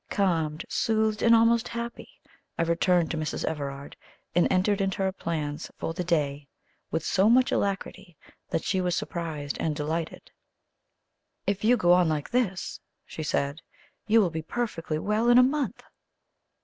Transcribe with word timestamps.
Calmed, 0.09 0.65
soothed 0.67 1.21
and 1.21 1.35
almost 1.35 1.67
happy, 1.67 2.19
I 2.57 2.63
returned 2.63 3.11
to 3.11 3.17
Mrs. 3.17 3.45
Everard, 3.45 3.95
and 4.33 4.51
entered 4.51 4.81
into 4.81 5.03
her 5.03 5.11
plans 5.11 5.69
for 5.77 5.93
the 5.93 6.03
day 6.03 6.47
with 6.89 7.05
so 7.05 7.29
much 7.29 7.51
alacrity 7.51 8.17
that 8.49 8.63
she 8.63 8.81
was 8.81 8.95
surprised 8.95 9.57
and 9.59 9.75
delighted. 9.75 10.31
"If 11.45 11.63
you 11.63 11.77
go 11.77 11.93
on 11.93 12.09
like 12.09 12.31
this," 12.31 12.79
she 13.05 13.21
said, 13.21 13.61
"you 14.07 14.21
will 14.21 14.31
be 14.31 14.41
perfectly 14.41 14.97
well 14.97 15.29
in 15.29 15.37
a 15.37 15.43
month." 15.43 15.83